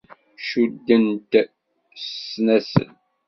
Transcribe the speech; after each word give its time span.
Cudden-t 0.47 1.31
s 2.03 2.03
ssnasel. 2.03 2.89